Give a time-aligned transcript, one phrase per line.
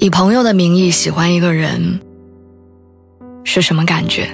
[0.00, 2.00] 以朋友的名义喜欢一个人
[3.42, 4.28] 是什么感觉？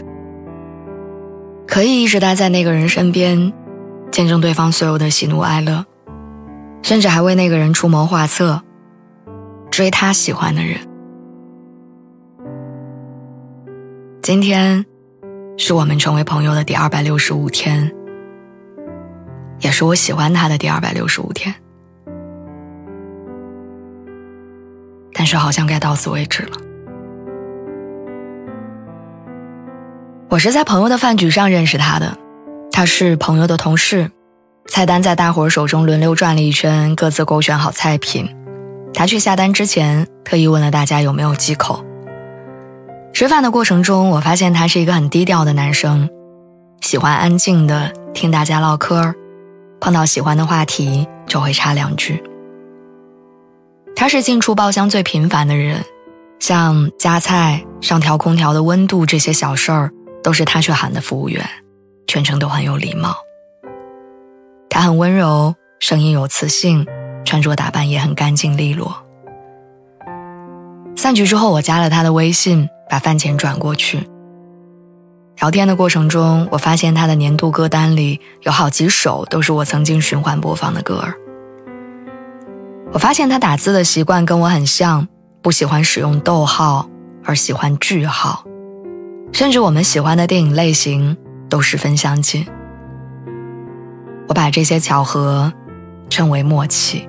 [1.66, 3.50] 可以一直待在那个人身边，
[4.10, 5.86] 见证对方所有的喜怒哀乐，
[6.82, 8.60] 甚至还为那个人出谋划策，
[9.70, 10.78] 追他喜欢的人。
[14.20, 14.84] 今天
[15.56, 17.90] 是我们成为朋友的第二百六十五天，
[19.60, 21.54] 也是我喜欢他的第二百六十五天。
[25.24, 26.50] 但是好像该到此为止了。
[30.28, 32.14] 我是在朋友的饭局上认识他的，
[32.70, 34.10] 他是朋友的同事，
[34.66, 38.36] 菜单在大伙手中轮流转了一圈，各自勾选好菜品。
[38.92, 41.82] 他去下单之前，特意问了大家有没有忌口。
[43.14, 46.06] 吃饭的过程中，我发现他是一个很低调的男生，
[46.82, 49.14] 喜欢安静的听大家唠嗑，
[49.80, 52.22] 碰到喜欢的话题就会插两句。
[53.96, 55.84] 他是进出包厢最频繁的人，
[56.40, 59.90] 像夹菜、上调空调的温度这些小事儿，
[60.22, 61.48] 都是他去喊的服务员，
[62.06, 63.16] 全程都很有礼貌。
[64.68, 66.84] 他很温柔，声音有磁性，
[67.24, 68.96] 穿着打扮也很干净利落。
[70.96, 74.08] 散局之后，我加了他的微信，把饭钱转过去。
[75.38, 81.14] 聊天的过程中，我发现他的年度歌单里有好几首都是我曾经循环播放的歌儿。
[82.94, 85.08] 我发现他打字的习惯跟我很像，
[85.42, 86.88] 不喜欢使用逗号，
[87.24, 88.44] 而喜欢句号，
[89.32, 91.16] 甚至我们喜欢的电影类型
[91.50, 92.46] 都十分相近。
[94.28, 95.52] 我把这些巧合
[96.08, 97.08] 称为默契，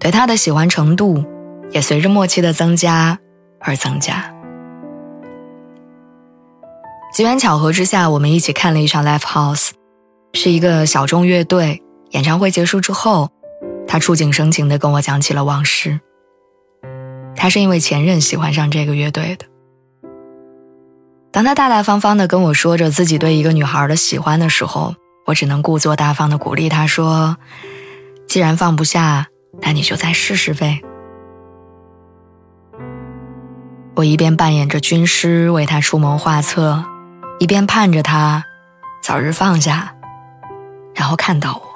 [0.00, 1.24] 对他的喜欢程度
[1.70, 3.16] 也随着默契的增加
[3.60, 4.34] 而增加。
[7.14, 9.70] 机缘巧合之下，我们一起看了一场 live house，
[10.34, 11.80] 是一个小众乐队。
[12.10, 13.30] 演唱会结束之后。
[13.90, 15.98] 他触景生情地跟我讲起了往事。
[17.34, 19.46] 他是因为前任喜欢上这个乐队的。
[21.32, 24.94] 当他大大方方地跟我说着自己对一个女孩的喜欢的时候，
[25.26, 27.36] 我只能故作大方地鼓励他说
[28.28, 29.26] ：“既然放不下，
[29.60, 30.80] 那你就再试试呗。”
[33.96, 36.84] 我一边扮演着军师为他出谋划策，
[37.40, 38.44] 一边盼着他
[39.02, 39.92] 早日放下，
[40.94, 41.69] 然后看到我。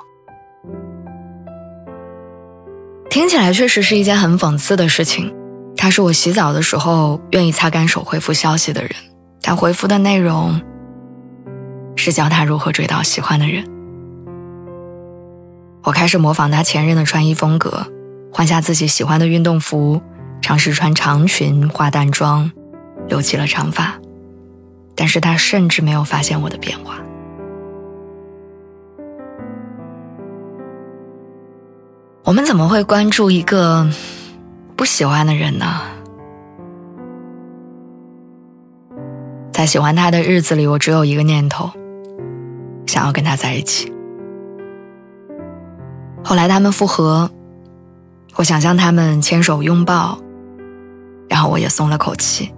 [3.15, 5.33] 听起来确实是一件很讽刺的事情。
[5.77, 8.91] 他是我洗澡的时候愿意擦干手回复消息的人，
[9.41, 10.61] 他回复的内容
[11.95, 13.65] 是教他如何追到喜欢的人。
[15.85, 17.87] 我开始模仿他前任的穿衣风格，
[18.33, 20.03] 换下自己喜欢的运动服，
[20.43, 22.51] 尝试穿长裙、化淡妆，
[23.07, 23.95] 留起了长发。
[24.97, 26.99] 但是他甚至没有发现我的变化。
[32.25, 33.87] 我们怎么会关注一个
[34.77, 35.67] 不喜欢的人呢？
[39.53, 41.71] 在喜欢他的日子里，我只有一个念头，
[42.87, 43.93] 想要跟他在一起。
[46.25, 47.31] 后来他们复合，
[48.37, 50.19] 我想象他们牵手拥抱，
[51.29, 52.51] 然后我也松了口气。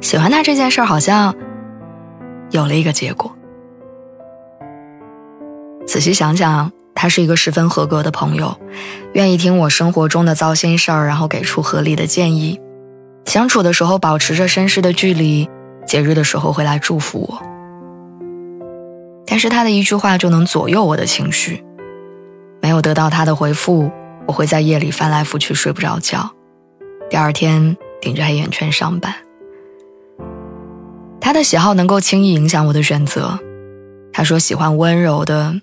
[0.00, 1.32] 喜欢他这件事好像
[2.50, 3.32] 有了一个结果。
[5.86, 6.68] 仔细想想。
[6.96, 8.58] 他是一个十分合格的朋友，
[9.12, 12.58] 愿意听我生活中的糟心事儿，然后给出合理的建议。
[13.26, 15.48] 相处的时候保持着绅士的距离，
[15.86, 17.42] 节日的时候会来祝福我。
[19.26, 21.62] 但是他的一句话就能左右我的情绪，
[22.62, 23.90] 没有得到他的回复，
[24.26, 26.30] 我会在夜里翻来覆去睡不着觉，
[27.10, 29.14] 第二天顶着黑眼圈上班。
[31.20, 33.38] 他的喜好能够轻易影响我的选择，
[34.12, 35.60] 他说喜欢温柔的。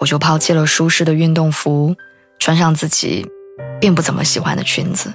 [0.00, 1.94] 我就抛弃了舒适的运动服，
[2.38, 3.26] 穿上自己
[3.80, 5.12] 并不怎么喜欢的裙子。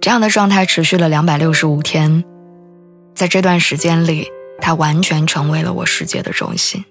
[0.00, 2.24] 这样的状态持续了两百六十五天，
[3.14, 4.28] 在这段时间里，
[4.60, 6.84] 他完全成为了我世界的中心。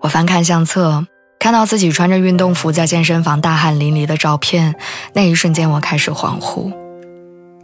[0.00, 1.06] 我翻看相册，
[1.40, 4.76] 看到自己穿着运动服在健身房大汗淋漓的照片，
[5.12, 6.72] 那一瞬间我开始恍惚：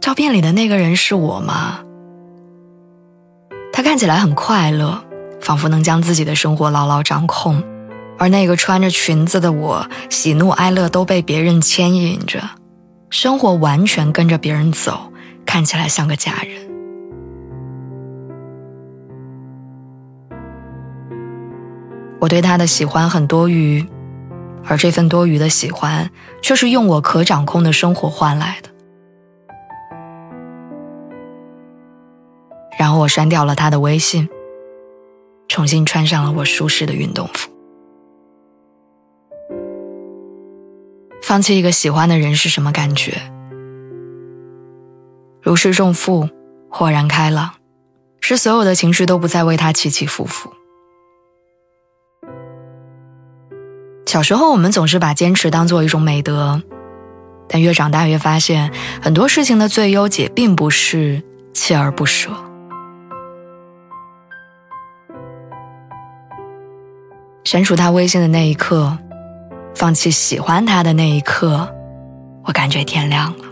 [0.01, 1.79] 照片里的那个人是我吗？
[3.91, 5.03] 看起来很快乐，
[5.41, 7.61] 仿佛能将自己的生活牢牢掌控，
[8.17, 12.41] 而那个穿着裙子的我，喜怒哀乐都被别人牵引着，
[13.09, 15.11] 生活完全跟着别人走，
[15.45, 16.71] 看起来像个假人。
[22.21, 23.85] 我对他的喜欢很多余，
[24.65, 26.09] 而这份多余的喜欢，
[26.41, 28.70] 却是用我可掌控的生活换来的。
[32.91, 34.29] 后我删掉了他的微信，
[35.47, 37.49] 重新穿上了我舒适的运动服。
[41.23, 43.13] 放弃一个喜欢的人是什么感觉？
[45.41, 46.27] 如释重负，
[46.69, 47.51] 豁然开朗，
[48.19, 50.51] 是所有的情绪都不再为他起起伏伏。
[54.05, 56.61] 小时候，我们总是把坚持当做一种美德，
[57.47, 58.69] 但越长大越发现，
[59.01, 61.23] 很多事情的最优解并不是
[61.53, 62.29] 锲而不舍。
[67.43, 68.97] 删除他微信的那一刻，
[69.75, 71.67] 放弃喜欢他的那一刻，
[72.45, 73.45] 我感觉天亮了。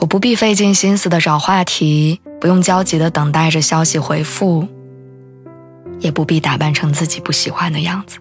[0.00, 4.66] 我不必费尽心思的找话题，不用焦急的等待着消息回复，
[6.00, 8.18] 也不必打扮成自己不喜欢的样子。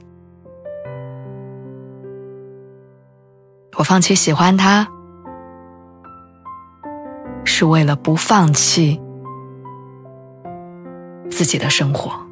[3.78, 4.88] 我放弃喜欢他，
[7.44, 9.00] 是为了不放弃
[11.30, 12.25] 自己的生活。